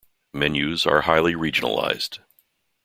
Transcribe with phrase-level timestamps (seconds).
[0.33, 2.21] Menus are highly regionalized.